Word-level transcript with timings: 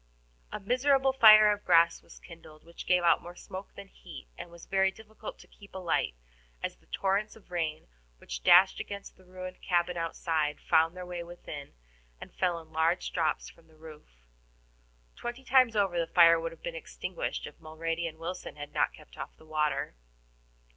A 0.51 0.59
miserable 0.59 1.13
fire 1.13 1.51
of 1.51 1.63
grass 1.63 2.01
was 2.01 2.17
kindled, 2.19 2.63
which 2.63 2.87
gave 2.87 3.03
out 3.03 3.21
more 3.21 3.35
smoke 3.35 3.75
than 3.75 3.87
heat, 3.87 4.27
and 4.35 4.49
was 4.49 4.65
very 4.65 4.89
difficult 4.89 5.37
to 5.37 5.47
keep 5.47 5.75
alight, 5.75 6.15
as 6.63 6.75
the 6.75 6.87
torrents 6.87 7.35
of 7.35 7.51
rain 7.51 7.87
which 8.17 8.41
dashed 8.43 8.79
against 8.79 9.15
the 9.15 9.23
ruined 9.25 9.61
cabin 9.61 9.97
outside 9.97 10.59
found 10.59 10.97
their 10.97 11.05
way 11.05 11.23
within 11.23 11.73
and 12.19 12.33
fell 12.33 12.57
down 12.57 12.65
in 12.69 12.73
large 12.73 13.11
drops 13.13 13.47
from 13.47 13.67
the 13.67 13.77
roof. 13.77 14.25
Twenty 15.15 15.43
times 15.43 15.75
over 15.75 15.99
the 15.99 16.07
fire 16.11 16.39
would 16.39 16.51
have 16.51 16.63
been 16.63 16.73
extinguished 16.73 17.45
if 17.45 17.59
Mulrady 17.59 18.07
and 18.09 18.17
Wilson 18.17 18.55
had 18.55 18.73
not 18.73 18.93
kept 18.93 19.19
off 19.19 19.37
the 19.37 19.45
water. 19.45 19.93